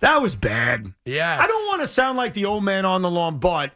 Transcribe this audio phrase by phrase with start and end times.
[0.00, 0.92] That was bad.
[1.04, 1.40] Yes.
[1.42, 3.72] I don't want to sound like the old man on the lawn, but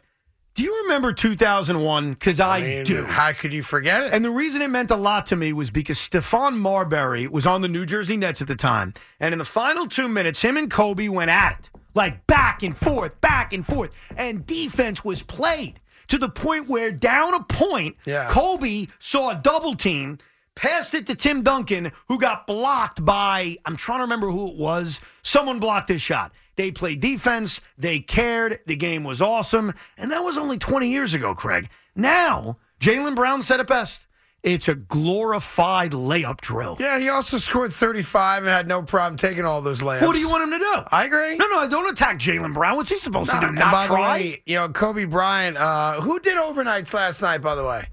[0.55, 2.13] do you remember 2001?
[2.13, 3.03] Because I, mean, do.
[3.03, 4.13] How could you forget it?
[4.13, 7.61] And the reason it meant a lot to me was because Stephon Marbury was on
[7.61, 8.93] the New Jersey Nets at the time.
[9.19, 11.69] And in the final two minutes, him and Kobe went at it.
[11.93, 13.91] Like back and forth, back and forth.
[14.17, 18.27] And defense was played to the point where down a point, Yeah.
[18.29, 20.17] Kobe saw a double team,
[20.55, 24.55] passed it to Tim Duncan, who got blocked by, I'm trying to remember who it
[24.57, 24.99] was.
[25.21, 26.31] Someone blocked his shot.
[26.55, 27.59] They played defense.
[27.77, 28.59] They cared.
[28.65, 29.73] The game was awesome.
[29.97, 31.69] And that was only 20 years ago, Craig.
[31.95, 34.07] Now, Jaylen Brown said it best.
[34.43, 36.77] It's a glorified layup drill.
[36.79, 40.03] yeah, he also scored 35 and had no problem taking all those layups.
[40.03, 40.81] What do you want him to do?
[40.91, 41.35] I agree.
[41.35, 42.75] No, no, don't attack Jaylen Brown.
[42.77, 43.47] What's he supposed to do?
[43.47, 44.17] and Not by try?
[44.19, 47.87] the way, you know, Kobe Bryant, uh, who did overnights last night, by the way?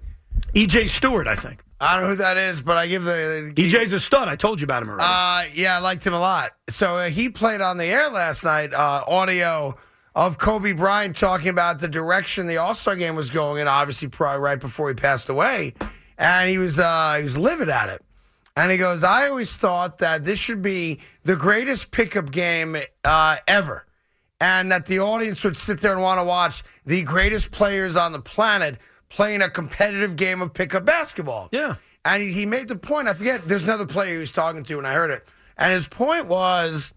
[0.54, 1.61] EJ Stewart, I think.
[1.82, 3.52] I don't know who that is, but I give the.
[3.54, 4.28] the EJ's a stud.
[4.28, 5.02] I told you about him already.
[5.04, 6.52] Uh, yeah, I liked him a lot.
[6.70, 9.76] So uh, he played on the air last night, uh, audio
[10.14, 14.06] of Kobe Bryant talking about the direction the All Star game was going in, obviously,
[14.06, 15.74] probably right before he passed away.
[16.16, 18.00] And he was, uh, he was livid at it.
[18.54, 23.38] And he goes, I always thought that this should be the greatest pickup game uh,
[23.48, 23.86] ever.
[24.40, 28.12] And that the audience would sit there and want to watch the greatest players on
[28.12, 28.76] the planet
[29.14, 31.48] playing a competitive game of pickup basketball.
[31.52, 31.76] Yeah.
[32.04, 34.78] And he, he made the point, I forget, there's another player he was talking to,
[34.78, 35.26] and I heard it.
[35.56, 36.92] And his point was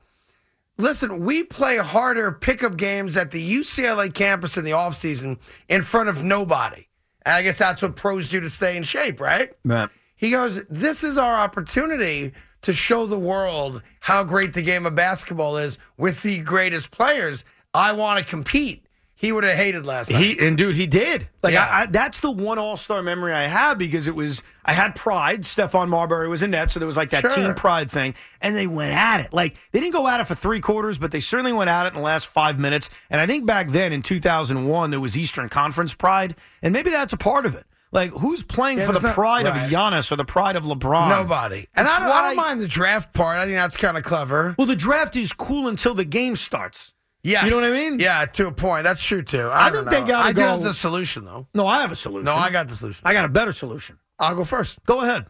[0.77, 5.38] listen, we play harder pickup games at the UCLA campus in the offseason
[5.69, 6.88] in front of nobody.
[7.25, 9.53] And I guess that's what pros do to stay in shape, right?
[9.64, 9.89] Matt.
[10.15, 14.95] He goes, This is our opportunity to show the world how great the game of
[14.95, 17.43] basketball is with the greatest players.
[17.73, 18.84] I want to compete.
[19.25, 20.21] He would have hated last night.
[20.23, 21.27] He and dude, he did.
[21.41, 21.65] Like Yeah.
[21.65, 24.95] I, I, that's the one All Star memory I have because it was I had
[24.95, 25.41] pride.
[25.43, 27.31] Stephon Marbury was in net, so there was like that Sure.
[27.31, 29.33] team pride thing, and they went at it.
[29.33, 31.89] Like they didn't go at it for three quarters, but they certainly went at it
[31.89, 32.89] in the last five minutes.
[33.09, 37.14] And I think back then in 2001 there was Eastern Conference pride, and maybe that's
[37.14, 37.65] a part of it.
[37.91, 39.64] Like who's playing Yeah, for the there's pride right.
[39.65, 41.08] of Giannis or the pride of LeBron?
[41.09, 41.67] Nobody.
[41.75, 43.37] And I don't, I don't mind the draft part.
[43.39, 44.53] I think that's kind of clever.
[44.58, 46.91] Well, the draft is cool until the game starts.
[47.25, 47.45] Yes.
[47.45, 47.97] You know what I mean?
[47.99, 48.83] Yeah, to a point.
[48.83, 49.47] That's true, too.
[49.47, 51.47] I, I don't think they gotta I do go- have the solution, though.
[51.55, 52.25] No, I have a solution.
[52.25, 53.02] No, I got the solution.
[53.03, 53.97] I got a better solution.
[54.19, 54.80] I'll go first.
[54.86, 55.25] Go ahead.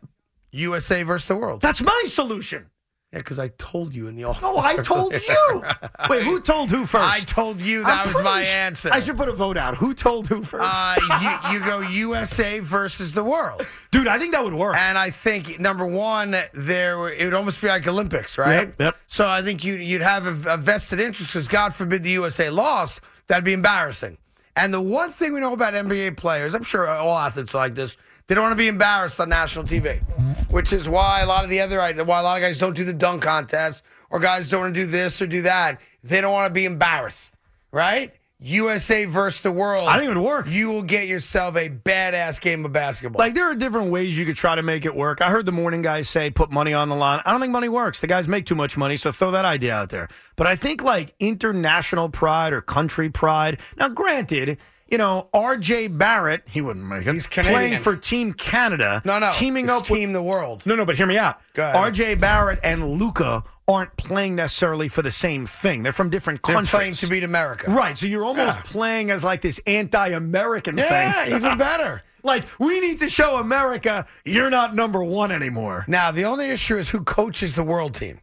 [0.51, 1.61] USA versus the world.
[1.61, 2.65] That's my solution.
[3.13, 4.41] Yeah, because I told you in the office.
[4.41, 5.23] No, I told earlier.
[5.29, 5.63] you.
[6.09, 7.03] Wait, who told who first?
[7.03, 8.89] I told you that I'm was my answer.
[8.91, 9.77] I should put a vote out.
[9.77, 10.65] Who told who first?
[10.67, 14.75] Uh, you, you go USA versus the world, Dude, I think that would work.
[14.75, 18.67] and I think number one, there it would almost be like Olympics, right?
[18.67, 18.97] Yep, yep.
[19.07, 22.49] So I think you you'd have a, a vested interest because God forbid the USA
[22.49, 24.17] lost, that'd be embarrassing.
[24.57, 27.75] And the one thing we know about NBA players, I'm sure all athletes are like
[27.75, 27.95] this,
[28.27, 30.01] they don't want to be embarrassed on national TV,
[30.49, 32.83] which is why a lot of the other why a lot of guys don't do
[32.83, 35.79] the dunk contest or guys don't want to do this or do that.
[36.03, 37.33] They don't want to be embarrassed,
[37.71, 38.13] right?
[38.39, 39.87] USA versus the world.
[39.87, 40.47] I think it would work.
[40.49, 43.17] You will get yourself a badass game of basketball.
[43.19, 45.21] like there are different ways you could try to make it work.
[45.21, 47.21] I heard the morning guys say put money on the line.
[47.25, 48.01] I don't think money works.
[48.01, 50.09] The guys make too much money, so throw that idea out there.
[50.35, 53.57] But I think like international pride or country pride.
[53.77, 54.57] Now, granted,
[54.89, 55.87] you know R.J.
[55.89, 57.13] Barrett, he wouldn't make it.
[57.13, 57.53] He's Canadian.
[57.55, 59.01] playing for Team Canada.
[59.05, 60.63] no, no, teaming up with team the world.
[60.65, 61.41] No, no, but hear me out.
[61.53, 61.63] Go.
[61.63, 62.15] R.J.
[62.15, 65.81] Barrett and Luka aren't playing necessarily for the same thing.
[65.81, 66.69] They're from different They're countries.
[66.71, 67.71] playing to beat America.
[67.71, 68.63] Right, so you're almost Yeah.
[68.63, 71.31] playing as like this anti-American Yeah, thing.
[71.31, 72.03] Yeah, even better.
[72.21, 75.83] like we need to show America you're not number one anymore.
[75.87, 78.19] Now the only issue is who coaches the world team,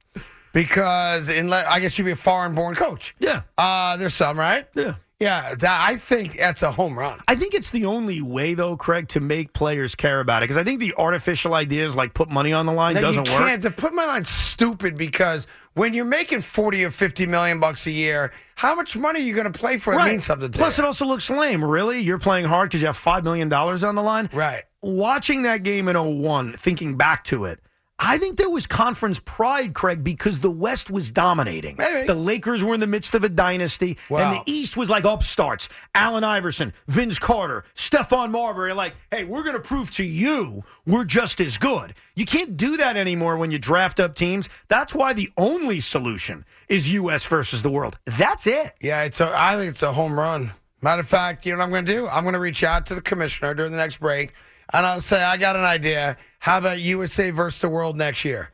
[0.53, 3.15] because in I guess you'd be a foreign-born coach.
[3.19, 4.67] Yeah, Uh, there's some, right?
[4.75, 4.95] yeah.
[5.23, 7.21] Yeah, that, I think that's a home run.
[7.29, 10.45] I think it's the only way, though, Craig, to make players care about it.
[10.45, 13.33] Because I think the artificial ideas like put money on the line No, doesn't you
[13.33, 13.49] work.
[13.49, 13.63] can't.
[13.63, 17.91] To put money on stupid because when you're making forty or fifty million bucks a
[17.91, 19.93] year, how much money are you going to play for?
[19.93, 20.11] It Right.
[20.13, 20.85] means something to Plus, you.
[20.85, 21.65] it also looks lame.
[21.65, 24.29] Really, you're playing hard because you have five million dollars on the line.
[24.33, 24.65] Right.
[24.83, 27.61] Watching that game in 01, thinking back to it,
[28.05, 31.77] I think there was conference pride, Craig, because the West was dominating.
[31.79, 32.05] Maybe.
[32.05, 35.69] The Lakers were in the midst of a dynasty, and the East was like upstarts.
[35.95, 41.05] Allen Iverson, Vince Carter, Stephon Marbury, like, hey, we're going to prove to you we're
[41.05, 41.95] just as good.
[42.17, 44.49] You can't do that anymore when you draft up teams.
[44.67, 47.25] That's why the only solution is U.S.
[47.25, 47.99] versus the world.
[48.07, 48.75] That's it.
[48.81, 50.53] Yeah, it's a, I think it's a home run.
[50.83, 52.09] Matter of fact, you know what I'm going to do?
[52.09, 54.33] I'm going to reach out to the commissioner during the next break,
[54.73, 56.17] and I'll say, I got an idea.
[56.39, 58.51] How about USA versus the world next year?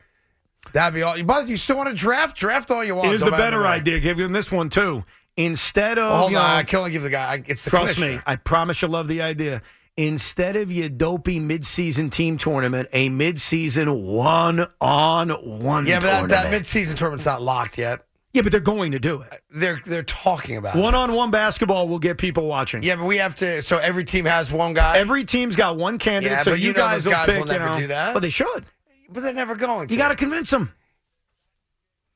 [0.73, 1.23] That'd be all.
[1.23, 2.37] But you still want to draft?
[2.37, 3.09] Draft all you want.
[3.09, 4.01] Here's the better idea.
[4.01, 5.05] Give him this one, too.
[5.37, 6.11] Instead of.
[6.11, 7.43] Hold on, know, I can only give the guy.
[7.47, 9.63] It's the Trust me, I promise you'll love the idea.
[9.97, 16.97] Instead of your dopey midseason team tournament, a midseason one-on-one Yeah, but that, that mid-season
[16.97, 18.07] tournament's not locked yet.
[18.33, 19.43] Yeah, but they're going to do it.
[19.51, 20.81] They're they're talking about it.
[20.81, 22.83] One-on-one basketball will get people watching.
[22.83, 23.63] Yeah, but we have to.
[23.63, 24.99] So every team has one guy.
[24.99, 27.27] Every team's got one candidate, Yeah, so but you, you know guys those will guys
[27.27, 27.39] pick.
[27.45, 27.79] will you never know.
[27.81, 28.15] do that.
[28.15, 28.67] But they should.
[29.11, 29.89] but they're never going.
[29.89, 29.95] To.
[29.95, 30.73] You got to convince them.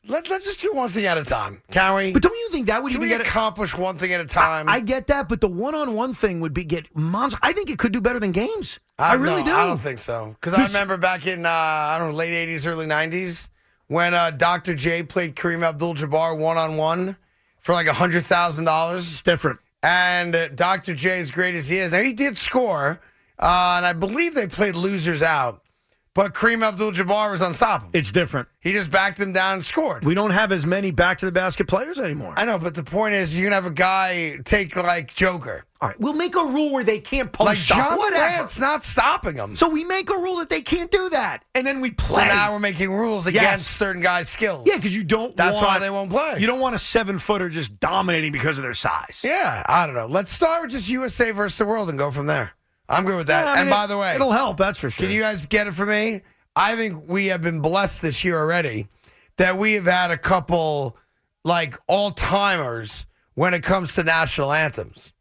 [0.08, 2.12] Let, let's just do one thing at a time, can we?
[2.12, 3.26] But don't you think that would Can even we get it?
[3.28, 4.68] accomplish one thing at a time?
[4.68, 7.36] I get that, but the one-on-one thing would be get moms.
[7.40, 8.80] I think it could do better than games.
[8.98, 9.52] I, really do.
[9.52, 10.34] I don't think so.
[10.40, 13.48] Because I remember back in uh, I don't know late '80s, early '90s
[13.92, 14.74] when uh, Dr.
[14.74, 17.14] J played Kareem Abdul-Jabbar one on one
[17.60, 19.06] for like hundred thousand dollars.
[19.10, 19.60] It's different.
[19.82, 20.94] And uh, Dr.
[20.94, 23.00] J, as great as he is, and he did score,
[23.38, 25.62] uh, and I believe they played losers out.
[26.14, 27.90] But Kareem Abdul-Jabbar was unstoppable.
[27.94, 28.48] It's different.
[28.60, 30.04] He just backed them down and scored.
[30.04, 32.34] We don't have as many back to the basket players anymore.
[32.36, 35.88] I know, but the point is, you're gonna have a guy take like Joker, All
[35.88, 37.58] right, we'll make a rule where they can't post like.
[37.58, 38.34] John Whatever.
[38.34, 39.56] Morant's not stopping them.
[39.56, 42.28] So we make a rule that they can't do that, and then we So play.
[42.28, 43.34] now we're making rules Yes.
[43.34, 44.64] against certain guys' skills.
[44.64, 45.36] yeah, because you don't.
[45.36, 46.36] That's want, why they won't play.
[46.38, 49.22] You don't want a seven footer just dominating because of their size.
[49.24, 50.06] Yeah, I don't know.
[50.06, 52.52] Let's start with just USA versus the world and go from there.
[52.88, 53.44] I'm good with that.
[53.46, 54.58] Yeah, I mean, and by the way, it'll help.
[54.58, 55.04] That's for sure.
[55.06, 56.20] can you guys get it for me?
[56.54, 58.86] I think we have been blessed this year already
[59.38, 60.96] that we have had a couple
[61.44, 65.12] like all timers when it comes to national anthems.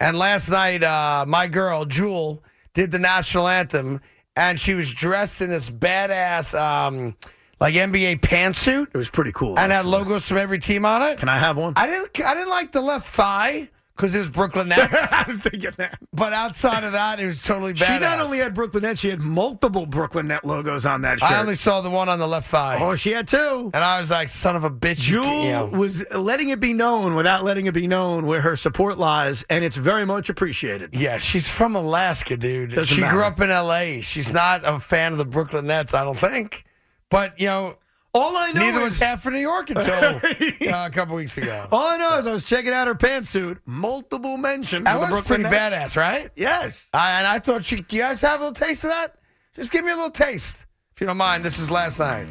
[0.00, 2.42] And last night, uh, my girl Jewel
[2.74, 4.00] did the national anthem,
[4.36, 7.16] and she was dressed in this badass um,
[7.60, 9.58] like NBA pantsuit, It was pretty cool.
[9.58, 11.18] and had logos from every team on it.
[11.18, 11.72] Can I have one?
[11.76, 12.20] I didn't.
[12.24, 13.68] I didn't like the left thigh
[13.98, 14.94] because it was Brooklyn Nets.
[15.12, 15.98] I was thinking that.
[16.12, 17.94] but outside of that, it was totally bad.
[17.94, 21.30] She not only had Brooklyn Nets, she had multiple Brooklyn Net logos on that shirt.
[21.30, 23.70] I only saw the one on the left thigh, oh, she had two.
[23.74, 25.66] and I was like, "Son of a bitch!" Jewel you know.
[25.66, 29.64] was letting it be known without letting it be known where her support lies, and
[29.64, 30.94] it's very much appreciated.
[30.94, 32.70] Yeah, she's from Alaska, dude.
[32.70, 33.14] Doesn't she matter.
[33.14, 34.00] grew up in L.A.
[34.00, 36.64] She's not a fan of the Brooklyn Nets, I don't think.
[37.10, 37.76] But you know,
[38.14, 39.92] All I know neither is was half of New York until
[40.74, 41.68] uh, a couple weeks ago.
[41.70, 43.58] all I know is I was checking out her pantsuit.
[43.66, 44.84] Multiple mentions.
[44.86, 45.54] That was pretty Nets.
[45.94, 46.30] badass, right?
[46.34, 46.88] Yes.
[46.94, 49.16] I, and I thought, she, you guys have a little taste of that?
[49.54, 50.56] Just give me a little taste,
[50.94, 51.44] if you don't mind.
[51.44, 52.26] This is last night.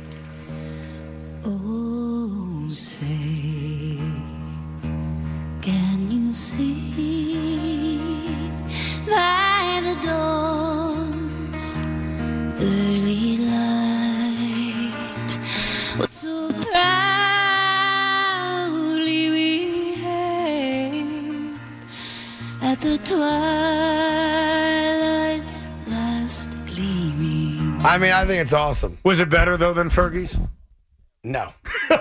[1.45, 3.05] Oh, say,
[5.61, 7.99] can you see
[9.07, 11.77] by the dawn's
[12.61, 13.46] early light
[18.67, 21.59] proudly we hailed
[22.61, 23.27] at the twilight's
[25.87, 27.79] last gleaming?
[27.85, 28.97] I mean, I think it's awesome.
[29.03, 30.37] Was it better though than Fergie's?
[31.23, 31.53] No.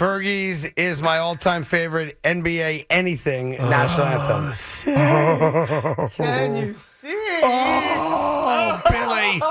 [0.00, 4.54] Fergie's is my all-time favorite NBA anything oh, national anthem.
[6.12, 7.40] Can you see?
[7.42, 9.42] Oh, Billy.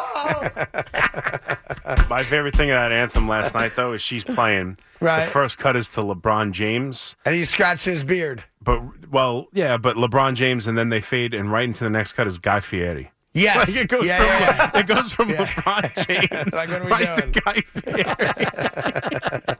[2.09, 4.77] My favorite thing of that anthem last night, though, is she's playing.
[4.99, 5.25] Right.
[5.25, 8.43] The first cut is to LeBron James, And he's scratching his beard.
[8.61, 12.13] but well, yeah, but LeBron James, and then they fade, and right into the next
[12.13, 13.11] cut is Guy Fieri.
[13.33, 13.67] Yes.
[13.67, 14.79] Like it goes yeah, from yeah, yeah.
[14.79, 15.29] it goes from.
[15.29, 17.31] LeBron James Like, what are we right doing?
[17.31, 19.57] to Guy Fieri.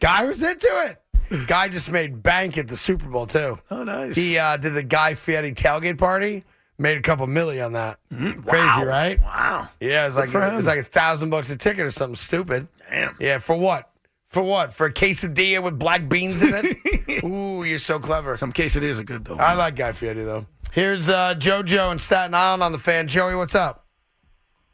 [0.00, 1.46] Guy was into it.
[1.48, 3.58] Guy just made bank at the Super Bowl, too.
[3.70, 4.14] Oh, nice.
[4.14, 6.44] He uh, did the Guy Fieri tailgate party.
[6.78, 7.98] Made a couple milli on that.
[8.10, 9.18] Crazy, right?
[9.20, 9.68] wow.
[9.80, 12.16] Yeah, it was like for it was like a thousand bucks a ticket or something
[12.16, 12.68] stupid.
[12.90, 13.16] Damn.
[13.18, 13.90] Yeah, for what?
[14.26, 14.74] For what?
[14.74, 17.22] For a quesadilla with black beans in it?
[17.24, 18.36] Ooh, you're so clever.
[18.36, 19.36] Some quesadillas are good though.
[19.36, 20.46] I like Guy Fieri though.
[20.72, 23.08] Here's uh, JoJo in Staten Island on the fan.
[23.08, 23.86] Joey, what's up?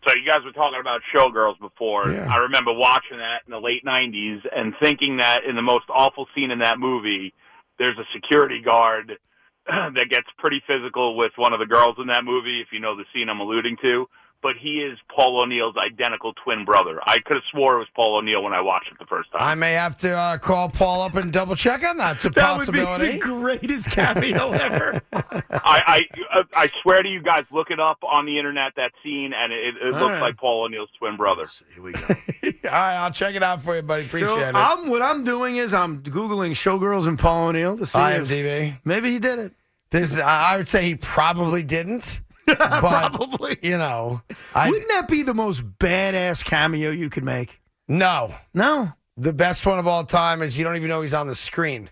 [0.05, 2.11] So you guys were talking about showgirls before.
[2.11, 2.27] Yeah.
[2.29, 6.27] I remember watching that in the late '90s and thinking that in the most awful
[6.35, 7.33] scene in that movie,
[7.79, 9.19] there's a security guard
[9.95, 12.61] that gets pretty physical with one of the girls in that movie.
[12.61, 14.07] If you know the scene I'm alluding to,
[14.43, 17.01] but he is Paul O'Neill's identical twin brother.
[17.05, 19.41] I could have swore it was Paul O'Neill when I watched it the first time.
[19.41, 22.17] I may have to uh, call Paul up and double check on that.
[22.17, 25.01] It's a That would be the greatest cameo ever.
[25.13, 29.33] I, I I swear to you guys, look it up on the internet that scene,
[29.35, 30.21] and it, it looks right.
[30.21, 31.47] like Paul O'Neill's twin brother.
[31.75, 32.01] Here we go.
[32.09, 34.05] All right, I'll check it out for you, buddy.
[34.05, 34.55] Appreciate So, it.
[34.55, 39.11] I'm, what I'm doing is I'm googling showgirls and Paul O'Neill to see if maybe
[39.11, 39.53] he did it.
[39.91, 42.21] This, I I would say he probably didn't.
[42.59, 43.57] But, Probably.
[43.63, 44.23] You know,
[44.55, 47.61] I Wouldn't that be the most badass cameo you could make?
[47.89, 48.35] no.
[48.55, 48.93] No.
[49.19, 51.91] The best one of all time is you don't even know he's on the screen.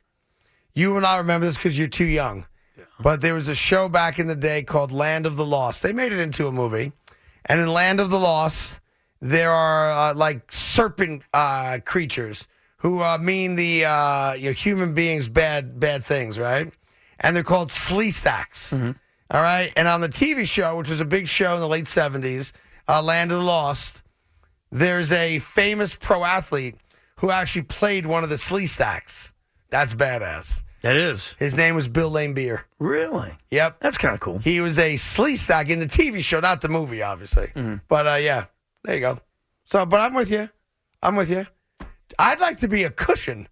[0.73, 2.47] You will not remember this because you're too young.
[2.99, 5.83] But there was a show back in the day called Land of the Lost.
[5.83, 6.93] They made it into a movie.
[7.45, 8.81] And in Land of the Lost,
[9.21, 12.49] there are uh, like serpent uh, creatures
[12.79, 16.73] who uh, mean the uh, you know, human beings bad bad things, right?
[17.19, 18.97] And they're called Sleestaks.
[19.31, 19.73] All right.
[19.77, 22.53] And on the TV show, which was a big show in the late 70s,
[22.89, 24.03] uh, Land of the Lost,
[24.73, 26.77] there's a famous pro athlete
[27.17, 29.33] who actually played one of the Sleestaks.
[29.69, 30.65] That's badass.
[30.83, 31.35] That is.
[31.39, 32.63] His name was Bill Laimbeer.
[32.79, 33.33] Really?
[33.51, 33.81] Yep.
[33.81, 34.39] That's kind of cool.
[34.39, 37.51] He was a Sleestak in the TV show, not the movie, obviously.
[37.89, 38.47] But uh, yeah,
[38.85, 39.19] there you go.
[39.65, 40.49] So, but I'm with you.
[41.03, 41.47] I'm with you.
[42.19, 43.47] I'd like to be a cushion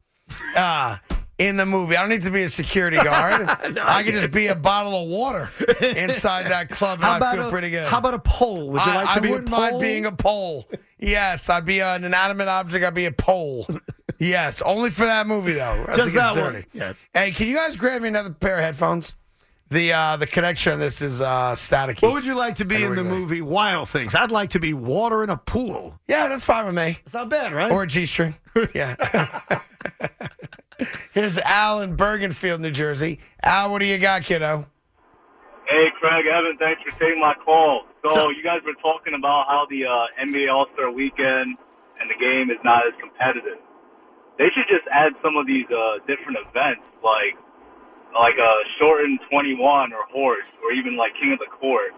[0.57, 0.97] uh,
[1.39, 1.97] in the movie.
[1.97, 3.49] I don't need to be a security guard.
[3.81, 7.37] I could just be a bottle of water inside that club, and How I about,
[7.37, 7.87] feel a, pretty good.
[7.87, 8.69] how about a pole?
[8.71, 9.61] Would you I, like to I be wouldn't a pole?
[9.61, 10.69] mind being a pole.
[10.99, 12.85] Yes, I'd be an inanimate object.
[12.85, 13.67] I'd be a pole.
[14.19, 15.87] Yes, only for that movie though.
[15.95, 16.65] Just that one.
[16.73, 16.97] Yes.
[17.15, 19.15] Hey, can you guys grab me another pair of headphones?
[19.71, 22.03] The uh, the connection on this is uh, staticky.
[22.03, 23.13] What would you like to be in the mean.
[23.13, 24.15] movie Wild Things?
[24.15, 26.01] I'd like to be water in a pool.
[26.09, 26.99] Yeah, that's fine with me.
[27.05, 27.71] It's not bad, right?
[27.71, 28.35] Or a G string.
[28.75, 28.97] Yeah.
[31.13, 33.21] Here's Al in Bergenfield, New Jersey.
[33.43, 34.67] Al, what do you got, kiddo?
[35.69, 37.85] Hey, Craig, Evan, thanks for taking my call.
[38.07, 41.57] So, So- you guys were talking about how the uh, NBA All Star Weekend
[42.01, 43.59] and the game is not as competitive.
[44.39, 47.37] They should just add some of these uh, different events, like
[48.15, 51.93] like a shortened 21 or horse, or even like King of the Court,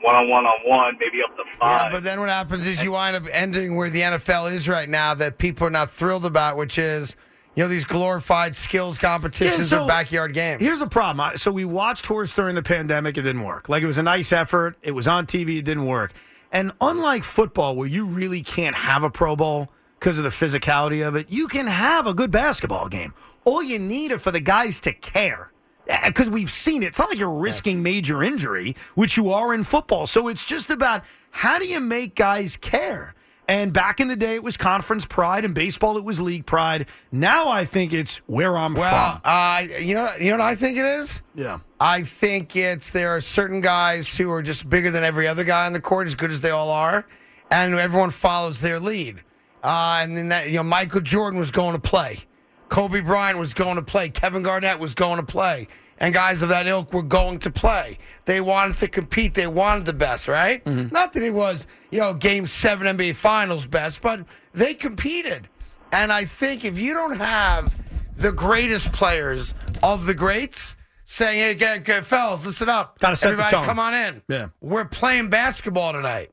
[0.00, 1.70] one on one on one, maybe up to five.
[1.70, 1.92] Yeah, five.
[1.92, 5.14] but then what happens is you wind up ending where the NFL is right now
[5.14, 7.14] that people are not thrilled about, which is,
[7.54, 10.62] you know, these glorified skills competitions so or backyard games.
[10.62, 11.36] Here's the problem.
[11.36, 13.18] So we watched horse during the pandemic.
[13.18, 13.68] It didn't work.
[13.68, 14.76] Like it was a nice effort.
[14.82, 15.58] It was on TV.
[15.58, 16.12] It didn't work.
[16.50, 21.06] And unlike football, where you really can't have a Pro Bowl because of the physicality
[21.06, 23.14] of it, you can have a good basketball game.
[23.44, 25.50] All you need are for the guys to care.
[25.88, 26.86] Eh, because we've seen it.
[26.86, 30.06] It's not like you're risking major injury, which you are in football.
[30.06, 33.14] So it's just about how do you make guys care?
[33.48, 35.44] And back in the day, it was conference pride.
[35.44, 36.86] and baseball, it was league pride.
[37.10, 39.20] Now I think it's where I'm well, from.
[39.24, 41.22] uh, you know, you know what I think it is.
[41.34, 41.58] Yeah.
[41.80, 45.66] I think it's there are certain guys who are just bigger than every other guy
[45.66, 47.04] on the court, as good as they all are,
[47.50, 49.22] and everyone follows their lead.
[49.62, 52.20] Uh, and then that you know, Michael Jordan was going to play,
[52.68, 55.68] Kobe Bryant was going to play, Kevin Garnett was going to play,
[56.02, 57.96] and guys of that ilk were going to play.
[58.26, 59.32] They wanted to compete.
[59.32, 60.64] They wanted the best, right?
[60.66, 65.48] Not that it was you know Game Seven NBA Finals best, but they competed.
[65.92, 67.74] And I think if you don't have
[68.16, 72.98] the greatest players of the greats saying, hey, get, get, fellas, listen up.
[72.98, 73.64] Gotta set the Everybody tone.
[73.64, 74.22] come on in.
[74.28, 74.48] Yeah.
[74.60, 76.30] We're playing basketball tonight.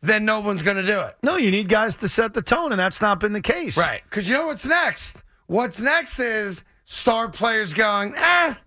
[0.00, 1.16] Then no one's going to do it.
[1.22, 3.76] No, you need guys to set the tone, and that's not been the case.
[3.76, 4.02] Right.
[4.04, 5.16] Because you know what's next?
[5.46, 8.58] What's next is star players going, ah,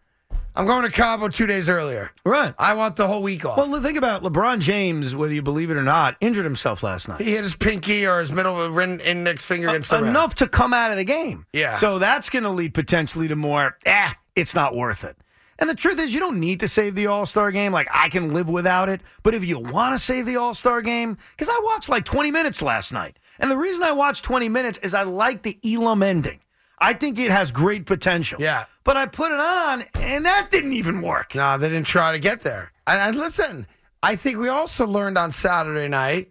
[0.56, 2.12] I'm going to Cabo two days earlier.
[2.26, 2.54] Right.
[2.58, 3.58] I want the whole week off.
[3.58, 4.26] Well, think about it.
[4.26, 7.20] LeBron James, whether you believe it or not, injured himself last night.
[7.22, 9.92] he hit his pinky or his middle index finger against.
[9.92, 11.46] Enough to come out of the game.
[11.52, 11.78] Yeah.
[11.78, 15.18] So that's going to lead potentially to more, eh, it's not worth it.
[15.58, 17.72] And the truth is, you don't need to save the All Star game.
[17.72, 19.02] Like, I can live without it.
[19.24, 22.32] But if you want to save the All Star game, because I watched like 20
[22.32, 23.18] minutes last night.
[23.40, 26.40] And the reason I watched 20 minutes is I like the Elam ending.
[26.80, 28.42] I think it has great potential.
[28.42, 28.66] Yeah.
[28.86, 31.36] But I put it on, and that didn't even work.
[31.36, 32.72] No, they didn't try to get there.
[32.88, 33.68] And, and listen,
[34.04, 36.30] I think we also learned on Saturday night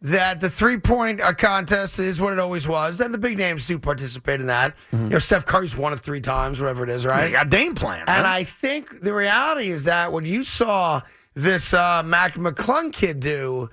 [0.00, 2.98] that the three point uh, contest is what it always was.
[3.00, 4.74] And the big names do participate in that.
[4.90, 7.30] You know, Steph Curry's won it three times, whatever it is, They right?
[7.32, 8.00] got game plan.
[8.08, 8.26] And.
[8.26, 11.02] I think the reality is that what you saw
[11.34, 13.70] this uh, Mac McClung kid do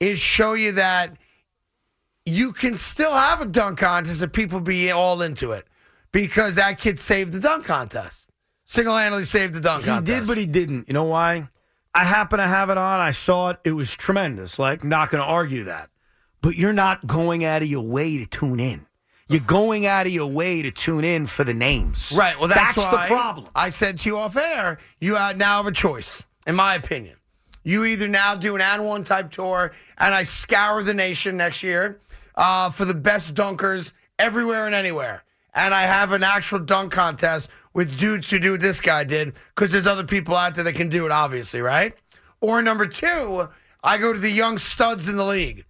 [0.00, 1.14] is show you that
[2.24, 5.66] you can still have a dunk contest and people be all into it
[6.12, 8.30] because that kid saved the dunk contest.
[8.64, 10.08] Single handedly saved the dunk He contest.
[10.08, 10.88] He did, but he didn't.
[10.88, 11.48] You know why?
[11.94, 13.00] I happen to have it on.
[13.00, 13.58] I saw it.
[13.64, 14.58] It was tremendous.
[14.58, 15.88] Like, not going to argue that.
[16.42, 18.86] But you're not going out of your way to tune in.
[19.28, 22.12] You're going out of your way to tune in for the names.
[22.14, 22.38] Right.
[22.38, 23.48] Well, that's, why the problem.
[23.54, 27.16] I said to you off air, you now have a choice, in my opinion.
[27.64, 31.64] You either now do an and one type tour, and I scour the nation next
[31.64, 32.00] year
[32.36, 35.24] uh, for the best dunkers everywhere and anywhere.
[35.56, 39.34] And I have an actual dunk contest with dudes who do what this guy did,
[39.54, 41.94] because there's other people out there that can do it, obviously, right?
[42.40, 43.48] Or number two,
[43.82, 45.64] I go to the young studs in the league,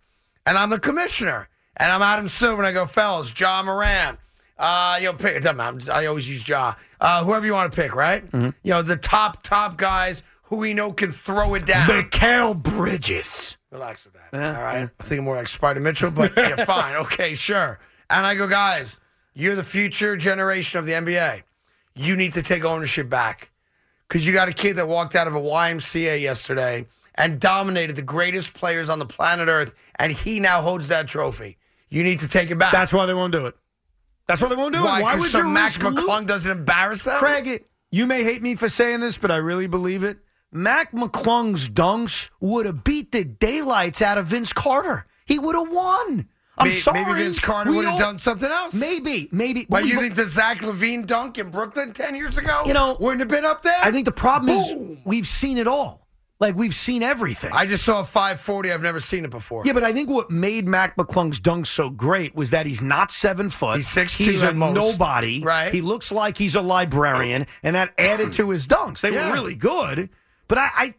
[0.45, 4.19] and I'm the commissioner, and I'm Adam Silver, and I go, fellas, Ja Morant.
[4.59, 5.43] Uh, you know, pick.
[5.43, 5.89] Doesn't.
[5.91, 6.75] I always use Ja.
[7.01, 8.25] Uh, whoever you want to pick, right?
[8.33, 11.89] You know, the top top guys who we know can throw it down.
[11.89, 13.57] Mikal Bridges.
[13.71, 14.57] Relax with that.
[14.57, 14.89] All right.
[14.99, 16.97] I think more like Spida Mitchell, but yeah, fine.
[16.97, 17.79] Okay, sure.
[18.09, 18.99] And I go, guys,
[19.37, 21.43] you're the future generation of the NBA.
[21.95, 23.51] You need to take ownership back
[24.09, 28.03] because you got a kid that walked out of a YMCA yesterday and dominated the
[28.03, 31.59] greatest players on the planet Earth, and he now holds that trophy.
[31.91, 32.73] You need to take it back.
[32.73, 33.55] That's why they won't do it.
[34.27, 35.01] That's why they won't do why.
[35.01, 35.03] it.
[35.03, 37.19] Why would so you Mac risk lo- doesn't embarrass them?
[37.19, 40.19] Craig, you may hate me for saying this, but I really believe it.
[40.51, 45.07] Mac McClung's dunks would have beat the daylights out of Vince Carter.
[45.27, 46.29] He would have won.
[46.59, 47.05] I'm May- sorry.
[47.05, 48.73] Maybe Vince Carter would have done something else.
[48.75, 49.67] Maybe, maybe.
[49.69, 53.21] But you think the Zach LaVine dunk in Brooklyn 10 years ago You know, wouldn't
[53.21, 53.77] have been up there?
[53.83, 54.93] I think the problem Boom.
[54.93, 56.07] is we've seen it all.
[56.39, 57.51] Like we've seen everything.
[57.55, 58.71] I just saw a 540.
[58.71, 59.63] I've never seen it before.
[59.65, 63.11] yeah, but I think what made Mac McClung's dunk so great was that he's not
[63.11, 63.77] seven foot.
[63.77, 64.13] He's six.
[64.13, 64.75] He's a at most.
[64.75, 65.43] nobody.
[65.43, 65.73] Right.
[65.73, 69.01] He looks like he's a librarian, and that added to his dunks.
[69.01, 69.29] They Yeah.
[69.29, 70.11] were really good.
[70.47, 70.95] But I, I,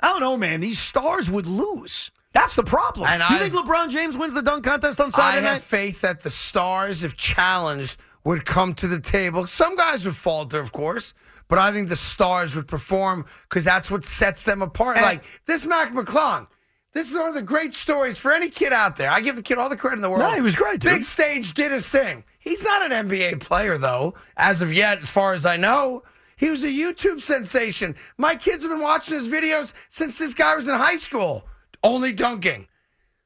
[0.00, 0.60] I don't know, man.
[0.60, 2.10] These stars would lose.
[2.32, 3.08] That's the problem.
[3.08, 5.62] And you I've- think LeBron James wins the dunk contest on Saturday I have night?
[5.62, 9.46] faith that the stars, if challenged, would come to the table.
[9.46, 11.12] Some guys would falter, of course,
[11.48, 14.96] but I think the stars would perform because that's what sets them apart.
[14.98, 16.46] And- like this Mac McClung.
[16.92, 19.10] This is one of the great stories for any kid out there.
[19.12, 20.22] I give the kid all the credit in the world.
[20.22, 20.90] No, he was great, dude.
[20.92, 22.24] Big stage did his thing.
[22.40, 26.02] He's not an NBA player, though, as of yet, as far as I know.
[26.36, 27.94] He was a YouTube sensation.
[28.18, 31.46] My kids have been watching his videos since this guy was in high school,
[31.82, 32.68] only dunking.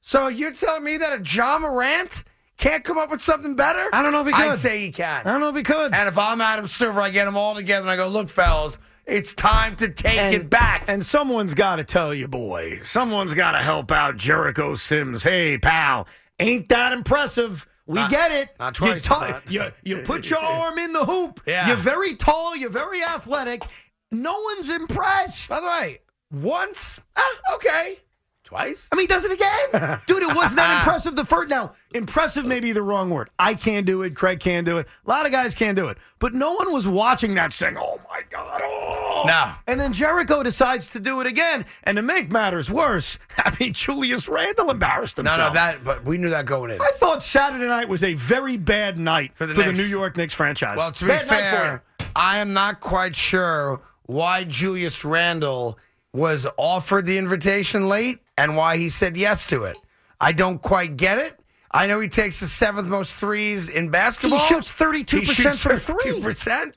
[0.01, 2.25] So you're telling me that a Ja Morant
[2.59, 3.89] can't come up with something better?
[3.93, 4.43] I don't know if he could.
[4.43, 5.23] I say he can.
[5.27, 5.95] I don't know if he could.
[5.95, 8.79] And if I'm Adam Silver, I get them all together and I go, look, fellas,
[9.07, 10.85] it's time to take it back.
[10.89, 12.81] And someone's got to tell you, boy.
[12.85, 15.23] Someone's got to help out Jericho Sims.
[15.23, 16.07] Hey, pal,
[16.39, 17.67] ain't that impressive?
[17.87, 18.49] We Not- get it.
[18.59, 19.43] not you, twice as hot.
[19.51, 21.41] you, you put your arm in the hoop.
[21.47, 21.67] Yeah.
[21.69, 22.57] You're very tall.
[22.57, 23.63] You're very athletic.
[24.11, 25.49] No one's impressed.
[25.51, 25.99] By the way,
[26.31, 27.99] once, ah, okay.
[28.45, 28.89] Twice?
[28.93, 30.01] I mean, he does it again.
[30.07, 31.49] Dude, it wasn't that impressive the first.
[31.49, 33.31] Now, impressive may be the wrong word.
[33.39, 34.15] I can't do it.
[34.15, 34.87] Craig can't do it.
[35.07, 35.97] A lot of guys can't do it.
[36.19, 38.61] But no one was watching that saying, oh my God.
[38.63, 39.25] Oh.
[39.27, 39.53] No.
[39.67, 41.65] And then Jericho decides to do it again.
[41.85, 45.39] And to make matters worse, I mean, Julius Randle embarrassed himself.
[45.39, 46.83] no, no, that, but we knew that going in.
[46.83, 50.35] I thought Saturday night was a very bad night for the the, New York Knicks
[50.35, 50.77] franchise.
[50.77, 51.83] Well, to be Bad for fair,
[52.15, 55.79] I am not quite sure why Julius Randle
[56.13, 59.77] was offered the invitation late and why he said yes to it.
[60.21, 61.39] I don't quite get it.
[61.71, 64.39] I know he takes the seventh most threes in basketball.
[64.39, 66.21] He shoots 32% He shoots from three.
[66.21, 66.73] 32%.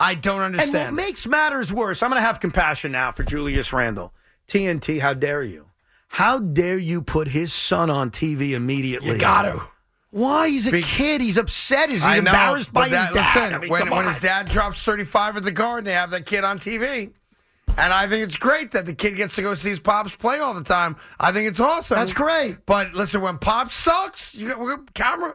[0.00, 0.76] I don't understand.
[0.76, 4.12] And what makes matters worse, I'm going to have compassion now for Julius Randle.
[4.48, 5.66] TNT, how dare you?
[6.08, 9.10] How dare you put his son on TV immediately?
[9.10, 9.62] you got to.
[10.10, 10.48] Why?
[10.48, 11.20] He's a Be- kid.
[11.20, 11.90] He's upset.
[11.90, 13.34] He's I know, embarrassed by that, his dad.
[13.34, 16.10] Listen, I mean, when, when his dad drops 35 at the guard, and they have
[16.10, 17.12] that kid on TV.
[17.80, 20.38] And I think it's great that the kid gets to go see his pops play
[20.38, 20.96] all the time.
[21.18, 21.96] I think it's awesome.
[21.96, 22.58] That's great.
[22.66, 25.34] But listen, when pops sucks, you got camera.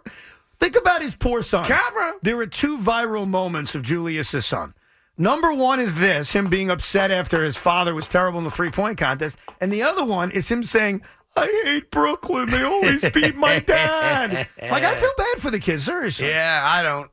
[0.59, 1.65] Think about his poor son.
[1.65, 2.13] Camera.
[2.21, 4.75] There are two viral moments of Julius's son.
[5.17, 8.69] Number one is this, him being upset after his father was terrible in the three
[8.69, 9.37] point contest.
[9.59, 11.01] And the other one is him saying,
[11.35, 12.49] I hate Brooklyn.
[12.51, 14.47] They always beat my dad.
[14.61, 16.29] like, I feel bad for the kid, seriously.
[16.29, 17.09] Yeah, I don't.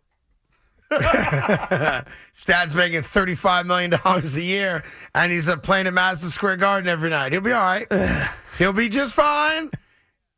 [2.44, 7.10] Dad's making $35 million a year, and he's uh, playing at Madison Square Garden every
[7.10, 7.32] night.
[7.32, 8.30] He'll be all right.
[8.58, 9.70] He'll be just fine.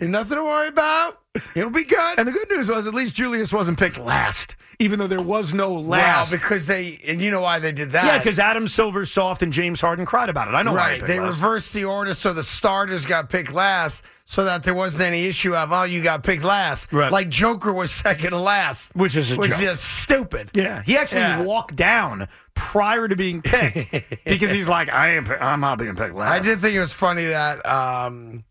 [0.00, 1.23] Ain't nothing to worry about.
[1.54, 2.18] He'll be good.
[2.18, 5.52] And the good news was at least Julius wasn't picked last, even though there was
[5.52, 6.30] no Wow, last.
[6.30, 8.04] because they, and you know why they did that.
[8.04, 10.54] yeah, because Adam Silver's soft and James Harden cried about it.
[10.54, 11.04] I know Right.
[11.04, 11.34] They last.
[11.34, 15.54] reversed the order so the starters got picked last so that there wasn't any issue
[15.56, 16.92] of, oh, you got picked last.
[16.92, 17.10] Right.
[17.12, 18.94] Like Joker was second to last.
[18.94, 19.60] Which is a Which joke.
[19.62, 20.50] is stupid.
[20.54, 21.42] Yeah, he actually Yeah.
[21.42, 23.90] walked down prior to being picked
[24.24, 26.30] because he's like, I am, I'm not being picked last.
[26.30, 28.44] I did think it was funny that um,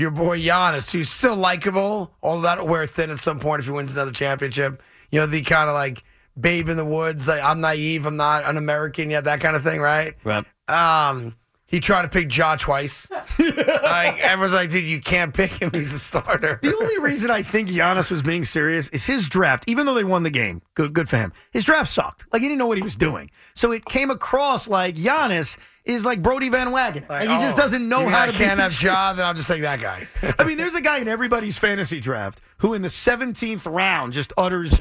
[0.00, 3.72] your boy Giannis, who's still likable, although that'll wear thin at some point if he
[3.72, 4.82] wins another championship.
[5.10, 6.02] You know, the kind of like
[6.40, 9.62] babe in the woods, like I'm naive, I'm not an American yet, that kind of
[9.62, 10.14] thing, right?
[10.24, 10.44] Right.
[10.68, 11.36] Um,
[11.66, 13.08] he tried to pick Ja twice.
[13.38, 15.70] like everyone's like, dude, you can't pick him.
[15.72, 16.58] He's a starter.
[16.62, 20.04] The only reason I think Giannis was being serious is his draft, even though they
[20.04, 21.32] won the game, good, good for him.
[21.52, 22.26] His draft sucked.
[22.32, 23.30] Like he didn't know what he was doing.
[23.54, 27.08] So it came across like Giannis is like Brodie Van Wagenen.
[27.08, 29.34] Like, and he just oh, doesn't know how to can't be have Ja, then I'll
[29.34, 30.06] just take that guy.
[30.38, 34.32] I mean, there's a guy in everybody's fantasy draft who, in the 17th round, just
[34.36, 34.74] utters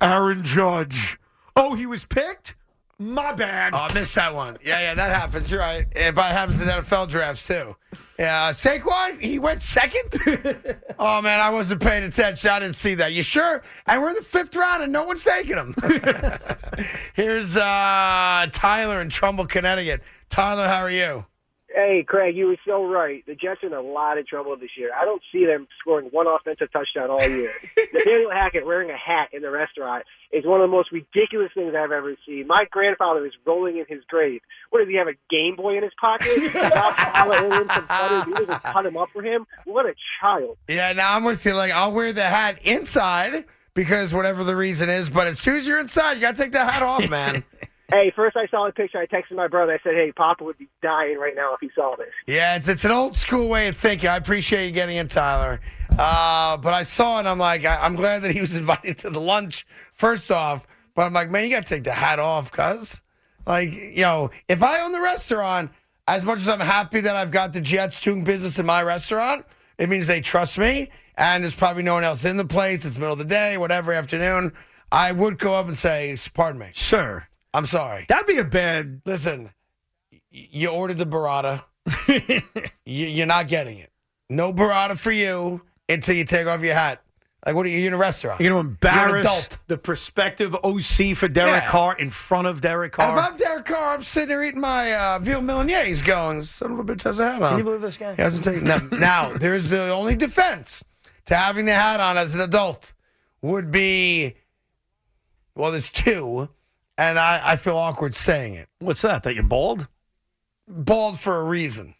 [0.00, 1.18] Aaron Judge.
[1.56, 2.54] Oh, he was picked?
[2.98, 3.74] My bad.
[3.74, 4.56] Oh, I missed that one.
[4.64, 5.50] Yeah, yeah, that happens.
[5.50, 5.86] You're right.
[5.90, 7.74] It happens in NFL drafts too.
[8.16, 10.04] Yeah, Saquon, he went second.
[11.00, 12.50] oh man, I wasn't paying attention.
[12.50, 13.12] I didn't see that.
[13.12, 13.62] You sure?
[13.86, 15.74] And we're in the fifth round, and no one's taking him.
[17.14, 20.02] Here's uh, Tyler in Trumbull, Connecticut.
[20.32, 21.26] Tyler, how are you?
[21.68, 23.22] Hey, Craig, you were so right.
[23.26, 24.90] The Jets are in a lot of trouble this year.
[24.98, 27.52] I don't see them scoring one offensive touchdown all year.
[27.92, 31.74] Nathaniel Hackett wearing a hat in the restaurant is one of the most ridiculous things
[31.76, 32.46] I've ever seen.
[32.46, 34.40] My grandfather is rolling in his grave.
[34.70, 36.28] What does he have a Game Boy in his pocket?
[36.54, 39.46] Bob some funny dude doesn't cut him up for him.
[39.66, 40.56] What a child!
[40.68, 41.52] Yeah, now I'm with you.
[41.52, 45.66] Like, I'll wear the hat inside because whatever the reason is, but as soon as
[45.66, 47.44] you're inside, you got to take the hat off, man.
[47.92, 48.96] Hey, first I saw the picture.
[48.96, 49.74] I texted my brother.
[49.74, 52.66] I said, "Hey, Papa would be dying right now if he saw this." Yeah, it's,
[52.66, 54.08] it's an old school way of thinking.
[54.08, 55.60] I appreciate you getting in, Tyler.
[55.98, 57.20] Uh, but I saw it.
[57.20, 59.66] And I'm like, I, I'm glad that he was invited to the lunch.
[59.92, 63.02] First off, but I'm like, man, you got to take the hat off, cuz.
[63.46, 65.70] Like, you know, if I own the restaurant,
[66.08, 69.44] as much as I'm happy that I've got the Jets doing business in my restaurant,
[69.76, 72.86] it means they trust me, and there's probably no one else in the place.
[72.86, 74.52] It's middle of the day, whatever, afternoon.
[74.90, 78.06] I would go up and say, pardon me, Sir, I'm sorry.
[78.08, 79.02] that'd be a bad.
[79.04, 79.50] Listen,
[80.30, 81.62] you ordered the burrata.
[82.86, 83.90] you, you're not getting it.
[84.30, 87.02] No burrata for you until you take off your hat.
[87.44, 87.78] Like, what are you?
[87.78, 88.40] You're in a restaurant.
[88.40, 89.58] You're going to You're an embarrass adult.
[89.66, 91.68] the prospective OC for Derek Yeah.
[91.70, 93.18] Carr in front of Derek And Carr.
[93.18, 96.78] if I'm Derek Carr, I'm sitting there eating my uh, veal Milanese going, son of
[96.78, 97.48] a bitch has a hat on.
[97.50, 98.14] Can you believe this guy?
[98.14, 100.84] He hasn't taken now, now, there's the only defense
[101.24, 102.92] to having the hat on as an adult
[103.42, 104.36] would be,
[105.56, 106.48] well, there's two,
[107.08, 108.68] and I, I feel awkward saying it.
[108.78, 109.22] What's that?
[109.24, 109.88] That you're bald?
[110.68, 111.94] Bald for a reason.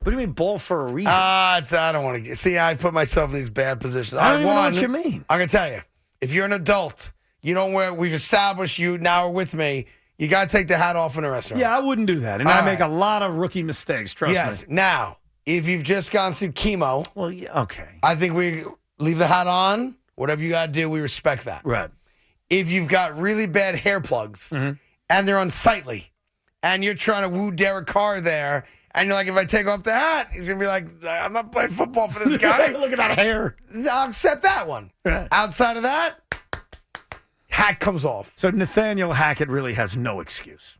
[0.00, 1.10] What do you mean bald for a reason?
[1.14, 2.36] Ah, it's I don't want to get.
[2.38, 4.20] See, I put myself in these bad positions.
[4.20, 5.24] I don't even know what you mean.
[5.30, 5.80] I'm gonna tell you,
[6.20, 7.10] if you're an adult,
[7.40, 7.92] you don't wear.
[7.92, 9.86] We've established you now are with me.
[10.18, 11.60] You got to take the hat off in a restaurant.
[11.60, 12.40] yeah, I wouldn't do that.
[12.40, 14.62] And All I make a lot of rookie mistakes, trust Yes.
[14.68, 14.74] me.
[14.74, 17.98] Now, if you've just gone through chemo, Well, yeah, okay.
[18.00, 18.62] I think we
[18.98, 19.96] leave the hat on.
[20.14, 21.62] Whatever you got to do, we respect that.
[21.64, 21.90] Right.
[22.58, 24.72] If you've got really bad hair plugs Mm-hmm.
[25.10, 26.12] and they're unsightly,
[26.62, 29.82] and you're trying to woo Derek Carr there, and you're like, if I take off
[29.82, 32.70] the hat, he's gonna be like, I'm not playing football for this guy.
[32.72, 33.56] Look at that hair.
[33.90, 34.90] I'll accept that one.
[35.04, 35.26] Right.
[35.32, 36.20] Outside of that,
[37.50, 38.32] hat comes off.
[38.36, 40.76] So Nathaniel Hackett really has no excuse.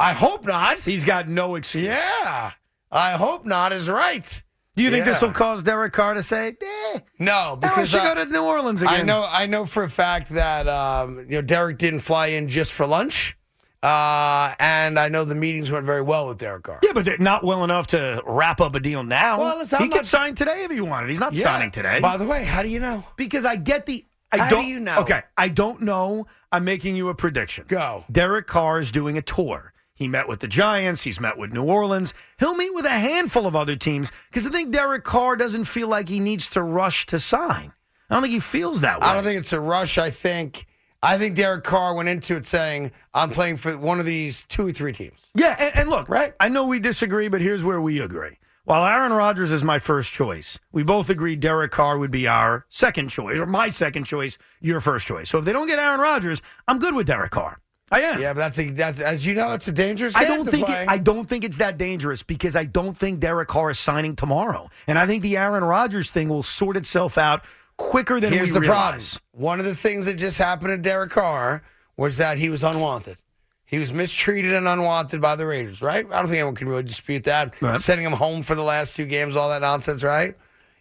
[0.00, 0.78] I hope not.
[0.78, 1.84] He's got no excuse.
[1.84, 2.52] Yeah,
[2.90, 4.42] I hope not is right.
[4.78, 7.90] Do you think this will cause Derek Carr to say, eh, No, now I because
[7.90, 9.00] should I, go to New Orleans again?
[9.00, 12.48] I know I know for a fact that um, you know Derek didn't fly in
[12.48, 13.36] just for lunch,
[13.82, 16.78] uh, and I know the meetings went very well with Derek Carr.
[16.84, 19.40] Yeah, but they're not well enough to wrap up a deal now.
[19.40, 21.10] Well, listen, he I'm could not- sign today if he wanted.
[21.10, 21.44] He's not Yeah.
[21.46, 21.98] signing today.
[22.00, 23.04] By the way, how do you know?
[23.16, 24.04] because I get the.
[24.30, 24.98] I How don't do you know?
[24.98, 26.26] Okay, I don't know.
[26.52, 27.64] I'm making you a prediction.
[27.66, 28.04] Go.
[28.12, 29.72] Derek Carr is doing a tour.
[29.98, 31.02] He met with the Giants.
[31.02, 32.14] He's met with New Orleans.
[32.38, 35.88] He'll meet with a handful of other teams because I think Derek Carr doesn't feel
[35.88, 37.72] like he needs to rush to sign.
[38.08, 39.08] I don't think he feels that way.
[39.08, 39.98] I don't think it's a rush.
[39.98, 40.66] I think
[41.02, 44.68] I think Derek Carr went into it saying, "I'm playing for one of these two
[44.68, 46.32] or three teams." Yeah, and, and look, Right.
[46.38, 48.38] I know we disagree, but here's where we agree.
[48.64, 52.66] While Aaron Rodgers is my first choice, we both agree Derek Carr would be our
[52.68, 55.28] second choice, or my second choice, your first choice.
[55.28, 57.58] So if they don't get Aaron Rodgers, I'm good with Derek Carr.
[57.90, 58.20] I am.
[58.20, 60.14] Yeah, but that's a, that's as you know, it's a dangerous.
[60.14, 60.82] I don't to think play.
[60.82, 64.16] it, I don't think it's that dangerous because I don't think Derek Carr is signing
[64.16, 67.42] tomorrow, and I think the Aaron Rodgers thing will sort itself out
[67.76, 69.02] quicker than Here's we the problem.
[69.32, 71.62] One of the things that just happened to Derek Carr
[71.96, 73.16] was that he was unwanted.
[73.64, 76.06] He was mistreated and unwanted by the Raiders, right?
[76.06, 77.60] I don't think anyone can really dispute that.
[77.60, 77.78] Right.
[77.78, 80.34] Sending him home for the last two games, all that nonsense, right?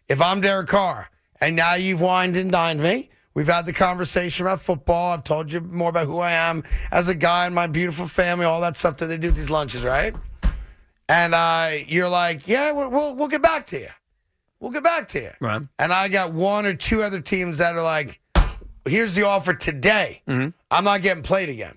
[0.08, 1.10] If I'm Derek Carr
[1.42, 5.14] and now you've wined and dined me, we've had the conversation about football.
[5.14, 8.46] I've told you more about who I am as a guy and my beautiful family,
[8.46, 10.16] all that stuff that they do at these lunches, right?
[11.08, 13.90] And uh, you're like, yeah, we'll, we'll, we'll get back to you.
[14.60, 15.30] We'll get back to you.
[15.40, 15.62] Right.
[15.78, 18.20] And I got one or two other teams that are like,
[18.88, 20.24] here's the offer today.
[20.28, 21.76] I'm not getting played again.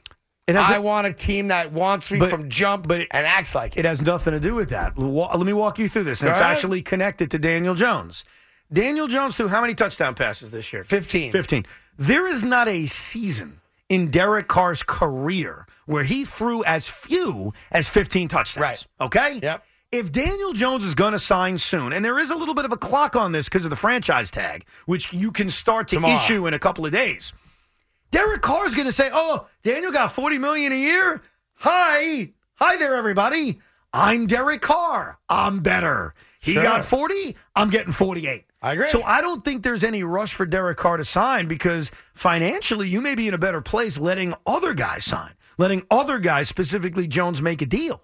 [0.48, 0.58] Mm-hmm.
[0.58, 3.54] I a- want a team that wants me But- from jump but it- and acts
[3.54, 3.80] like it.
[3.80, 4.98] It has nothing to do with that.
[4.98, 6.22] Let me walk you through this.
[6.22, 6.52] And it's ahead.
[6.56, 8.24] actually connected to Daniel Jones.
[8.72, 10.82] Daniel Jones threw how many touchdown passes this year?
[10.84, 11.32] 15.
[11.32, 11.66] 15.
[11.98, 17.88] There is not a season in Derek Carr's career where he threw as few as
[17.88, 18.62] 15 touchdowns.
[18.62, 18.86] Right.
[19.00, 19.40] Okay?
[19.42, 19.64] Yep.
[19.90, 22.70] If Daniel Jones is going to sign soon, and there is a little bit of
[22.70, 26.14] a clock on this because of the franchise tag, which you can start to Tomorrow.
[26.14, 27.32] issue in a couple of days.
[28.12, 31.22] Derek Carr is going to say, "Oh, Daniel got 40 million a year.
[31.56, 33.58] Hi, Hi there, everybody.
[33.92, 35.18] I'm Derek Carr.
[35.28, 36.14] I'm better.
[36.40, 36.62] He Sure.
[36.62, 37.34] got 40.
[37.56, 38.44] I'm getting 48.
[38.62, 38.88] I agree.
[38.88, 43.00] So I don't think there's any rush for Derek Carr to sign because financially, you
[43.00, 47.40] may be in a better place letting other guys sign, letting other guys, specifically Jones,
[47.40, 48.02] make a deal.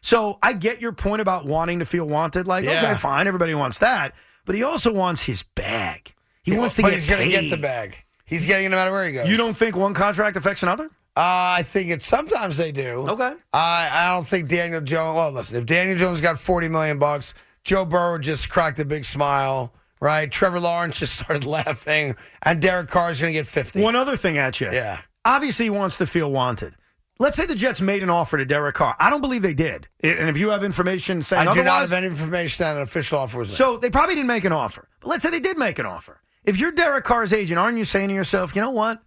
[0.00, 2.48] So I get your point about wanting to feel wanted.
[2.48, 2.82] Like, Yeah.
[2.82, 6.12] okay, fine, everybody wants that, but he also wants his bag.
[6.42, 6.94] He wants to get.
[6.94, 7.96] he's gonna get the bag.
[8.24, 9.28] He's getting it no matter where he goes.
[9.28, 10.86] You don't think one contract affects another?
[11.14, 13.06] Uh, I think it sometimes they do.
[13.08, 13.34] Okay.
[13.52, 15.14] I I don't think Daniel Jones.
[15.14, 19.04] Well, listen, if Daniel Jones got forty million bucks, Joe Burrow just cracked a big
[19.04, 20.30] smile, right?
[20.30, 23.80] Trevor Lawrence just started laughing, and Derek Carr is going to get fifty.
[23.80, 24.70] One other thing at you.
[24.70, 25.00] Yeah.
[25.24, 26.74] Obviously, he wants to feel wanted.
[27.18, 28.96] Let's say the Jets made an offer to Derek Carr.
[28.98, 29.86] I don't believe they did.
[30.02, 33.18] And if you have information saying I do not have any information that an official
[33.20, 33.56] offer was made.
[33.56, 34.88] so they probably didn't make an offer.
[35.00, 36.20] But let's say they did make an offer.
[36.42, 39.00] If you're Derek Carr's agent, aren't you saying to yourself, you know what?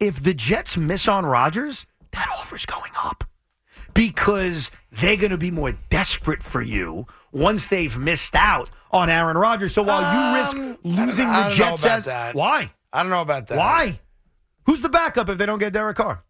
[0.00, 3.24] If the Jets miss on Rodgers, that offer's going up
[3.92, 9.36] because they're going to be more desperate for you once they've missed out on Aaron
[9.36, 9.72] Rodgers.
[9.74, 12.34] So while you risk Um, losing I the don't know Jets, about as, that.
[12.34, 12.72] why?
[12.92, 13.58] I don't know about that.
[13.58, 14.00] Why?
[14.66, 16.24] Who's the backup if they don't get Derek Carr?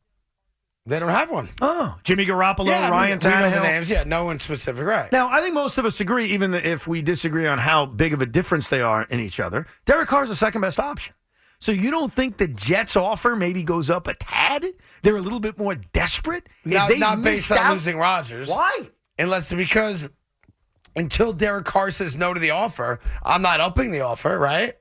[0.87, 1.51] They don't have one.
[1.61, 3.63] Oh, Jimmy Garoppolo, yeah, Ryan we, we know the Tannehill.
[3.63, 3.91] names.
[3.91, 4.85] Yeah, no one specific.
[4.87, 5.13] Right.
[5.13, 8.23] Now, I think most of us agree, even if we disagree on how big of
[8.23, 11.15] a difference they are in each other, Derek Carr is the second best option.
[11.61, 14.65] So you don't think the Jets' offer maybe goes up a tad?
[15.03, 16.49] They're a little bit more desperate?
[16.65, 18.49] If Not, based on out- losing Rodgers.
[18.49, 18.89] Why?
[19.19, 20.09] Unless because
[20.99, 24.75] until Derek Carr says no to the offer, I'm not upping the offer, right?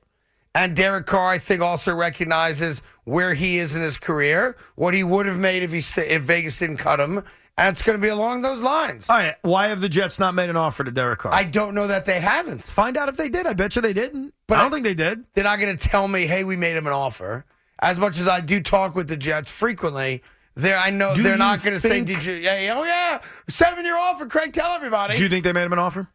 [0.54, 5.04] And Derek Carr, I think, also recognizes where he is in his career, what he
[5.04, 7.18] would have made if he if Vegas didn't cut him,
[7.56, 9.08] and it's going to be along those lines.
[9.08, 11.34] All right, why have the Jets not made an offer to Derek Carr?
[11.34, 12.62] I don't know that they haven't.
[12.64, 13.46] Find out if they did.
[13.46, 14.34] I bet you they didn't.
[14.46, 15.24] But I don't I- think they did.
[15.34, 17.44] They're not going to tell me, "Hey, we made him an offer."
[17.80, 20.22] As much as I do talk with the Jets frequently,
[20.58, 22.84] there I know Do they're you not going to say, think- "Did you?" Yeah, oh
[22.84, 24.26] yeah, seven year offer.
[24.26, 25.16] Craig, tell everybody.
[25.16, 26.08] Do you think they made him an offer?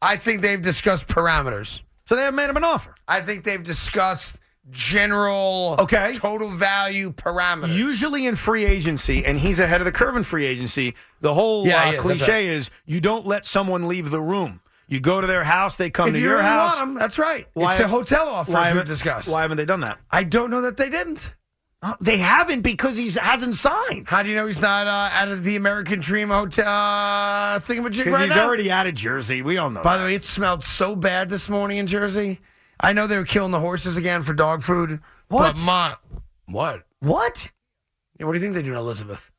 [0.00, 1.80] I think they've discussed parameters.
[2.06, 2.94] So they haven't made him an offer.
[3.08, 4.36] I think they've discussed
[4.70, 6.14] general Okay.
[6.18, 7.74] total value parameters.
[7.76, 11.66] Usually in free agency, and he's ahead of the curve in free agency, the whole
[11.66, 11.90] Yeah, uh.
[11.92, 12.44] That's cliche right.
[12.44, 14.60] is you don't let someone leave the room.
[14.88, 16.76] You go to their house, they come if to you your really house.
[16.76, 17.46] want them, that's right.
[17.54, 19.28] Why- it's a hotel offer, why we've haven't- discussed.
[19.28, 19.98] Why haven't they done that?
[20.10, 21.34] I don't know that they didn't.
[22.00, 24.08] They haven't because he hasn't signed.
[24.08, 28.06] How do you know he's not uh, out of the American Dream Hotel uh, thingamajig
[28.10, 28.46] right he's now?
[28.46, 29.42] already out of Jersey.
[29.42, 29.82] We all know.
[29.82, 30.02] By that.
[30.02, 32.40] the way, it smelled so bad this morning in Jersey.
[32.80, 35.00] I know they were killing the horses again for dog food.
[35.28, 35.54] What?
[35.54, 35.96] But my,
[36.46, 36.82] what?
[37.00, 37.50] what?
[38.18, 39.30] Yeah, what do you think they do in Elizabeth?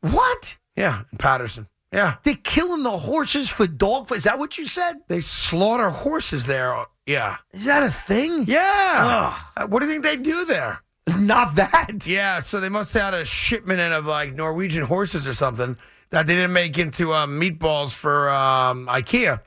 [0.00, 0.58] What?
[0.76, 1.68] Yeah, in Paterson.
[1.92, 2.16] Yeah.
[2.22, 4.18] They're killing the horses for dog food.
[4.18, 4.94] Is that what you said?
[5.08, 6.84] They slaughter horses there.
[7.06, 7.36] Yeah.
[7.52, 8.44] Is that a thing?
[8.46, 9.34] Yeah.
[9.56, 10.82] Uh, What do you think they do there?
[11.18, 12.06] Not that.
[12.06, 15.76] Yeah, so they must have had a shipment in of like Norwegian horses or something
[16.10, 19.40] that they didn't make into uh, meatballs for um, IKEA.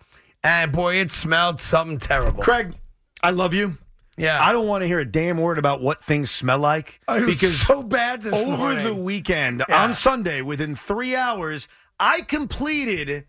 [0.44, 2.42] And boy, it smelled something terrible.
[2.44, 2.74] Craig,
[3.22, 3.78] I love you.
[4.18, 4.44] Yeah.
[4.44, 7.36] I don't want to hear a damn word about what things smell like It was
[7.39, 8.84] because so bad this over morning.
[8.84, 9.84] the weekend Yeah.
[9.84, 11.68] on Sunday, within three hours,
[12.00, 13.26] I completed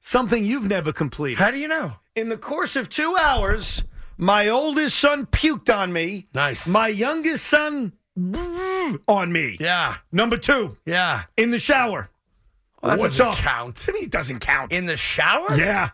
[0.00, 1.38] something you've never completed.
[1.38, 1.94] How do you know?
[2.16, 3.82] In the course of two hours,
[4.18, 6.26] my oldest son puked on me.
[6.34, 6.66] Nice.
[6.66, 7.92] My youngest son
[9.06, 9.56] on me.
[9.60, 9.96] Yeah.
[10.12, 11.22] Number two, Yeah.
[11.36, 12.10] in the shower.
[12.82, 13.38] Well, that What's doesn't up?
[13.38, 13.76] count.
[13.76, 14.72] To me, it doesn't count.
[14.72, 15.56] In the shower?
[15.56, 15.90] yeah.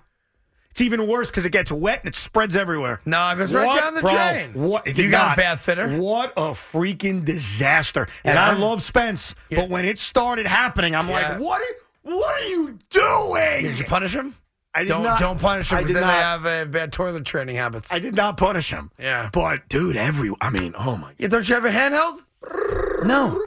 [0.70, 3.00] It's even worse because it gets wet and it spreads everywhere.
[3.06, 4.10] No, it goes right What, down the bro?
[4.12, 4.52] drain.
[4.54, 4.98] What?
[4.98, 5.38] You got not.
[5.38, 5.96] a bath fitter?
[5.98, 8.08] What a freaking disaster!
[8.24, 9.60] And I love Spence, Yeah.
[9.60, 11.14] but when it started happening, I'm Yeah.
[11.14, 11.62] like, what?
[11.62, 13.62] Are, what are you doing?
[13.62, 14.34] Did you punish him?
[14.76, 16.42] I did Don't not, don't punish him I because did then not.
[16.42, 17.92] they have uh, bad toilet training habits.
[17.92, 18.90] I did not punish him.
[18.98, 19.30] Yeah.
[19.32, 21.12] But dude, every I mean, oh my.
[21.18, 23.04] yeah, don't you have a handheld?
[23.06, 23.44] No,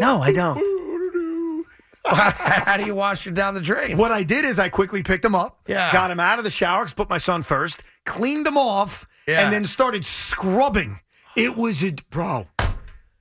[0.00, 1.64] no, I don't.
[2.04, 3.96] How do you wash it down the drain?
[3.96, 5.92] What I did is I quickly picked him up, Yeah.
[5.92, 6.86] got him out of the shower.
[6.88, 9.40] put my son first, cleaned him off, Yeah.
[9.44, 11.00] and then started scrubbing.
[11.36, 12.46] It was a bro.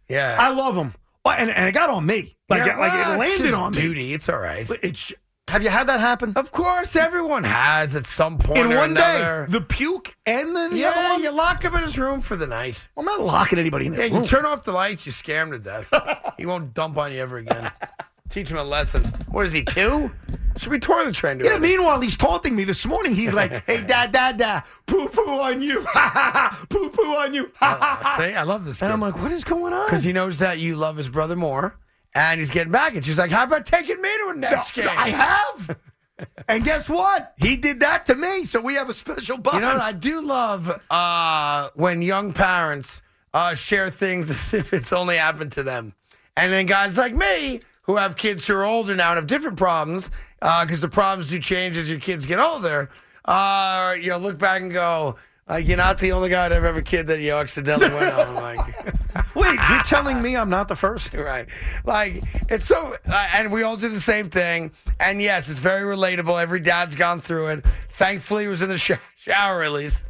[0.07, 0.37] Yeah.
[0.39, 0.93] I love him,
[1.25, 2.37] and, and it got on me.
[2.47, 3.81] Like, Yeah, like well, it it's landed on me.
[3.81, 4.13] duty.
[4.13, 4.67] It's all right.
[4.67, 5.11] But it's.
[5.47, 6.33] Have you had that happen?
[6.35, 9.45] Of course, everyone has at some point In one another.
[9.45, 11.23] day, the puke and the, the other one.
[11.23, 12.87] you lock him in his room for the night.
[12.97, 14.07] I'm not locking anybody in Yeah, there.
[14.07, 15.93] you turn off the lights, you scare him to death.
[16.37, 17.71] he won't dump on you ever again.
[18.29, 19.03] Teach him a lesson.
[19.29, 20.11] What is he, two?
[20.57, 21.41] Should be toilet trained.
[21.43, 21.67] Yeah, already.
[21.67, 23.13] meanwhile, he's taunting me this morning.
[23.13, 25.81] He's like, hey, dad, dad, dad, poo poo on you.
[25.89, 26.65] Ha ha ha.
[26.69, 27.51] Poo poo on you.
[27.59, 28.15] Ha ha ha.
[28.17, 28.81] See, I love this.
[28.81, 29.85] And I'm like, what is going on?
[29.85, 31.77] because he knows that you love his brother more,
[32.15, 34.87] and he's getting back And she's like, "How about taking me to a next game?"
[34.89, 35.77] I have.
[36.47, 37.33] and guess what?
[37.37, 39.55] He did that to me, so we have a special bond.
[39.55, 39.81] You know what?
[39.81, 43.01] I do love uh, when young parents
[43.33, 45.93] uh, share things as if it's only happened to them.
[46.37, 49.57] And then guys like me who have kids who are older now and have different
[49.57, 52.89] problems because the problems do change as your kids get older.
[53.25, 55.15] Uh, you know, look back and go,
[55.47, 58.13] like, you're not the only guy to ever have a kid that you accidentally went
[58.13, 58.35] on.
[58.35, 58.85] Like,
[59.49, 61.13] Wait, you're telling me I'm not the first?
[61.15, 61.47] right.
[61.85, 64.71] Like, it's so, uh, and we all do the same thing.
[64.99, 66.41] And yes, it's very relatable.
[66.41, 67.65] Every dad's gone through it.
[67.91, 70.03] Thankfully, he was in the sh- shower at least.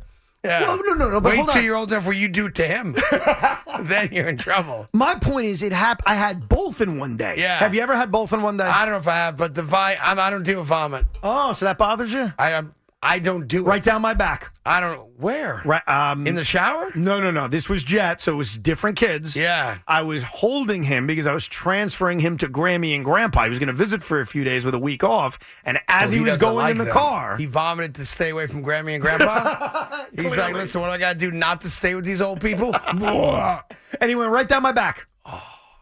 [0.43, 0.61] Yeah.
[0.61, 2.95] Well, no, no, no, but Wait till you're old enough where you do to him.
[3.81, 4.87] then you're in trouble.
[4.93, 6.07] My point is, it happened.
[6.07, 7.33] I had both in one day.
[7.37, 7.57] Yeah.
[7.57, 8.63] Have you ever had both in one day?
[8.63, 11.05] I don't know if I have, but the vi- I'm, I don't do a vomit.
[11.23, 12.31] oh, so that bothers you?
[12.37, 13.85] I um, I don't do Right it.
[13.85, 14.51] down my back.
[14.65, 15.61] I don't know where.
[15.63, 15.87] Right.
[15.87, 16.91] Um, In the shower?
[16.95, 17.47] No, no, no.
[17.47, 19.35] This was Jet, so it was different kids.
[19.35, 19.77] Yeah.
[19.87, 23.43] I was holding him because I was transferring him to Grammy and Grandpa.
[23.43, 26.09] He was going to visit for a few days with a week off, and as
[26.11, 26.93] Oh, he, was going like in the them.
[26.93, 30.05] car, He vomited to stay away from Grammy and Grandpa.
[30.17, 32.41] He's like, listen, what do I got to do not to stay with these old
[32.41, 32.75] people?
[32.87, 35.05] and he went right down my back.
[35.25, 35.41] Oh.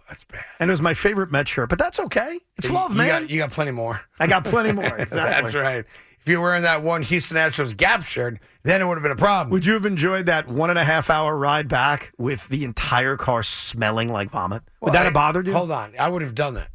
[0.10, 0.44] That's bad.
[0.60, 2.38] And it was my favorite Met shirt, but that's okay.
[2.58, 3.22] It's love, you man.
[3.24, 4.02] Got, you got plenty more.
[4.20, 4.86] I got plenty more.
[5.00, 5.42] Exactly.
[5.42, 5.86] That's right.
[6.26, 9.12] If you were wearing that one Houston Astros Gap shirt, then it would have been
[9.12, 9.52] a problem.
[9.52, 13.18] Would you have enjoyed that one and a half hour ride back with the entire
[13.18, 14.64] car smelling like vomit?
[14.80, 15.52] Would that I- have bothered you?
[15.54, 15.94] Hold on.
[16.00, 16.70] I would have done that.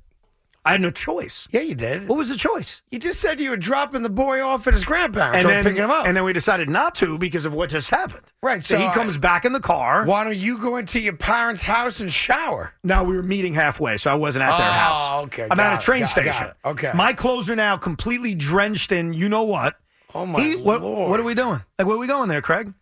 [0.68, 1.48] I had no choice.
[1.50, 2.06] Yeah, you did.
[2.08, 2.82] What was the choice?
[2.90, 5.82] You just said you were dropping the boy off at his grandparents and then picking
[5.82, 6.06] him up.
[6.06, 8.24] and then we decided not to because of what just happened.
[8.42, 10.04] Right, So, so he I- comes back in the car.
[10.04, 12.74] Why don't you go into your parents' house and shower?
[12.84, 15.24] Now we were meeting halfway, so I wasn't at their Oh, house.
[15.24, 16.46] okay, I'm got at a train got got station.
[16.48, 16.54] it.
[16.64, 16.92] Okay.
[16.94, 19.76] My clothes are now completely drenched in you know what.
[20.14, 21.10] Oh my He- what, lord!
[21.10, 21.62] what are we doing?
[21.78, 22.72] Like, where are we going there, Craig?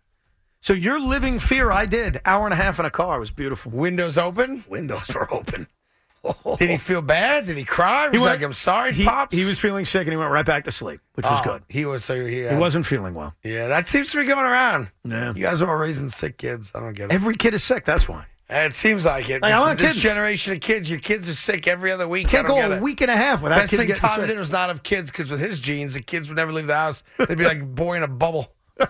[0.61, 1.71] So you're living fear.
[1.71, 2.21] I did.
[2.25, 3.17] Hour and a half in a car.
[3.19, 3.71] It was beautiful.
[3.71, 4.65] Windows open?
[4.69, 5.69] Windows were open.
[6.59, 7.47] Did he feel bad?
[7.47, 8.07] Did he cry?
[8.07, 9.37] Was He was like, I'm sorry, He, pops.
[9.37, 11.63] he was feeling sick and he went right back to sleep, which was Oh, good.
[11.69, 13.35] He was so he, He wasn't feeling well.
[13.45, 14.89] Yeah, that seems to be going around.
[15.05, 15.29] Yeah.
[15.35, 16.73] You guys are all raising sick kids.
[16.75, 17.15] I don't get it.
[17.15, 17.85] Every kid is sick.
[17.85, 18.27] That's why.
[18.49, 19.43] It seems like it.
[19.43, 20.03] Like, I'm this not this kidding.
[20.03, 22.29] generation of kids, your kids are sick every other week.
[22.29, 22.81] Can't go a it.
[22.81, 24.29] week and a half without Best kids thing Tom sick.
[24.29, 26.77] did was not have kids because with his genes, the kids would never leave the
[26.77, 27.03] house.
[27.19, 28.53] They'd be like a boy in a bubble.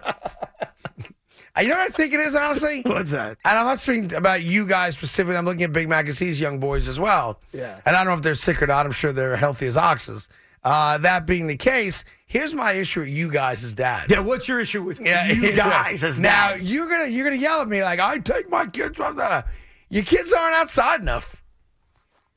[1.61, 2.83] you know what I think it is, honestly?
[2.87, 3.39] What's that?
[3.45, 5.37] And I'm not speaking about you guys specifically.
[5.37, 7.41] I'm looking at Big Mac because he's young boys as well.
[7.53, 7.81] Yeah.
[7.87, 8.87] And I don't know if they're sick or not.
[8.87, 10.29] I'm sure they're healthy as oxes.
[10.65, 14.11] Uh, that being the case, here's my issue with you guys as dads.
[14.11, 15.57] Yeah, what's your issue with Yeah, you yeah.
[15.57, 16.65] guys as now dads?
[16.65, 19.45] you're gonna you're gonna yell at me like I take my kids from the.
[19.89, 21.43] Your kids aren't outside enough.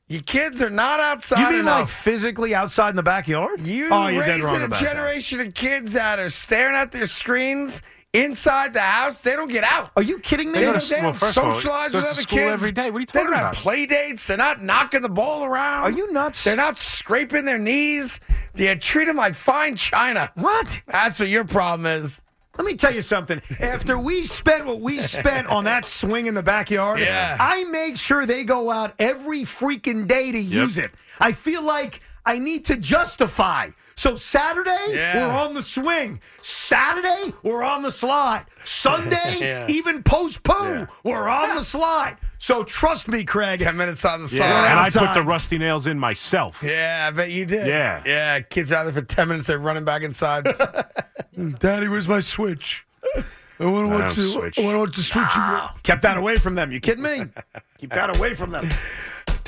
[0.06, 3.60] Your kids are not outside You mean like physically outside in the backyard?
[3.60, 4.80] You oh, you're raising a about that.
[4.82, 7.80] generation of kids that are staring at their screens
[8.12, 9.18] inside the house.
[9.22, 9.90] They don't get out.
[9.96, 10.58] Are you kidding me?
[10.58, 12.90] They go don't, they well, don't first of all, socialize with other kids every day.
[12.90, 14.26] What are you talking They don't have play dates.
[14.26, 15.82] They're not knocking the ball around.
[15.84, 16.44] Are you nuts?
[16.44, 18.20] They're not scraping their knees.
[18.54, 20.30] They treat them like fine china.
[20.34, 20.82] What?
[20.86, 22.22] That's what your problem is.
[22.58, 23.40] Let me tell you something.
[23.60, 27.36] After we spent what we spent on that swing in the backyard, Yeah.
[27.40, 30.90] I make sure they go out every freaking day to use it.
[31.20, 33.70] I feel like I need to justify.
[33.96, 35.26] So Saturday, Yeah.
[35.28, 36.20] we're on the swing.
[36.42, 38.46] Saturday, we're on the slide.
[38.64, 39.66] Sunday, Yeah.
[39.68, 42.16] even post poo, we're on the slide.
[42.38, 43.60] So trust me, Craig.
[43.60, 44.38] Ten minutes on the side.
[44.38, 46.62] Yeah, and I put the rusty nails in myself.
[46.62, 47.66] Yeah, I bet you did.
[47.66, 48.02] Yeah.
[48.06, 50.44] Yeah, kids are out there for 10 minutes, they're running back inside.
[51.58, 52.86] Daddy, where's my switch?
[53.14, 54.58] I want to I watch the, switch.
[54.58, 55.82] I want to watch the switch.
[55.82, 56.72] Kept that away from them.
[56.72, 57.20] You kidding me?
[57.78, 58.68] Keep that away from them.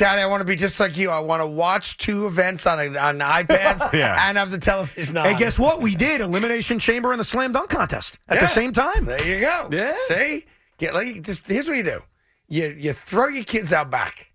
[0.03, 1.11] Daddy, I want to be just like you.
[1.11, 4.17] I want to watch two events on a, on iPads Yeah.
[4.29, 5.25] and have the television on.
[5.27, 5.81] Hey, guess what?
[5.81, 9.05] We did Elimination Chamber and the Slam Dunk Contest at the same time.
[9.05, 9.69] There you go.
[9.71, 9.93] Yeah.
[10.09, 10.45] See?
[10.79, 12.01] Get like just here's what you do.
[12.49, 14.29] You you throw your kids out back.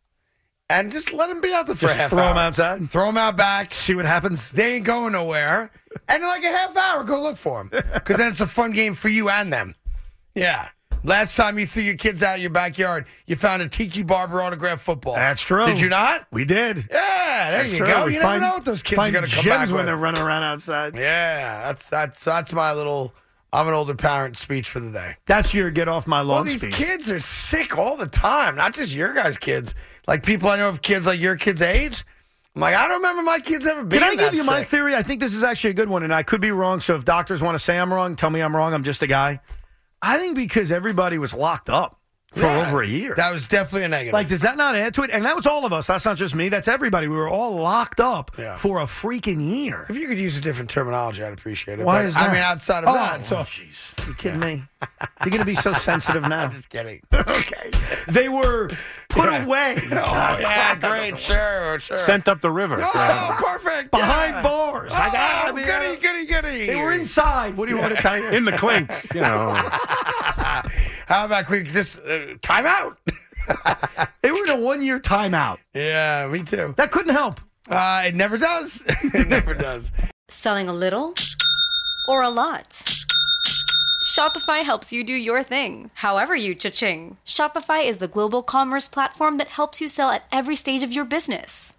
[0.69, 2.31] And just let them be out there for Just a half throw hour.
[2.31, 2.89] 'em outside.
[2.89, 3.73] Throw them out back.
[3.73, 4.51] See what happens.
[4.51, 5.71] They ain't going nowhere.
[6.09, 7.69] And in like a half hour, go look for them.
[7.93, 9.75] Because then it's a fun game for you and them.
[10.35, 10.67] Yeah.
[11.07, 14.43] Last time you threw your kids out of your backyard, you found a Tiki Barber
[14.43, 15.15] autographed football.
[15.15, 15.65] That's true.
[15.65, 16.27] Did you not?
[16.31, 16.85] We did.
[16.91, 17.87] Yeah, there That's you true.
[17.87, 18.05] go.
[18.07, 19.77] We You find- never know what those kids are going to come gems back when
[19.77, 19.85] with.
[19.85, 20.95] they're running around outside.
[20.95, 23.13] Yeah, that's that's that's my little.
[23.53, 25.15] I'm an older parent speech for the day.
[25.25, 26.35] That's your get off my lawn.
[26.35, 26.73] Well, these speech.
[26.75, 28.55] kids are sick all the time.
[28.57, 29.73] Not just your guys' kids.
[30.05, 32.03] Like people I know of kids like your kids' age.
[32.53, 34.01] I'm like, I don't remember my kids ever being.
[34.01, 34.93] Can I give you my theory?
[34.95, 36.81] I think this is actually a good one, and I could be wrong.
[36.81, 38.73] So if doctors want to say I'm wrong, tell me I'm wrong.
[38.73, 39.39] I'm just a guy.
[40.01, 41.99] I think because everybody was locked up
[42.37, 42.67] for Yeah.
[42.67, 43.13] over a year.
[43.15, 44.13] That was definitely a negative.
[44.13, 45.09] like, does that not add to it?
[45.11, 45.87] And that was all of us.
[45.87, 46.49] That's not just me.
[46.49, 47.07] That's everybody.
[47.07, 48.57] We were all locked up Yeah.
[48.57, 49.85] for a freaking year.
[49.89, 51.85] if you could use a different terminology, I'd appreciate it.
[51.85, 52.29] Why But, is that?
[52.29, 54.63] I mean, outside of oh, that, so jeez, you kidding me?
[55.23, 56.47] You're gonna be so sensitive now.
[56.49, 57.01] just kidding.
[57.13, 57.71] okay,
[58.07, 58.69] they were
[59.09, 59.43] put Yeah.
[59.43, 59.75] away.
[59.91, 61.97] oh yeah, great, sure, sure.
[61.97, 62.77] Sent up the river.
[62.79, 63.91] Oh, perfect.
[63.91, 64.43] behind yeah.
[64.43, 64.91] bars.
[64.93, 66.65] I got Oh, I ah, mean, goody, goody, goody.
[66.67, 67.57] They were inside.
[67.57, 68.27] What do you want to tell you?
[68.29, 69.53] In the clink, you know.
[71.07, 72.97] How about we just uh, time out?
[74.21, 75.59] They were in a one year timeout.
[75.73, 76.73] Yeah, me too.
[76.75, 77.39] That couldn't help.
[77.69, 78.83] Uh, it never does.
[78.87, 79.89] it never does.
[80.27, 81.13] Selling a little
[82.09, 82.83] or a lot?
[84.17, 87.15] Shopify helps you do your thing, however you cha-ching.
[87.25, 91.05] Shopify is the global commerce platform that helps you sell at every stage of your
[91.05, 91.76] business.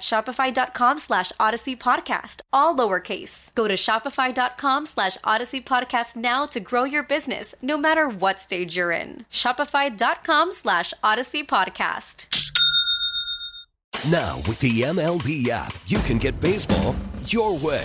[0.00, 3.54] shopify.com slash odyssey podcast, all lowercase.
[3.54, 8.76] Go to shopify.com slash odyssey podcast now to grow your business, no matter what stage
[8.76, 9.26] you're in.
[9.30, 12.26] Shopify.com slash odyssey podcast.
[14.10, 16.94] Now, with the MLB app, you can get baseball
[17.24, 17.84] your way.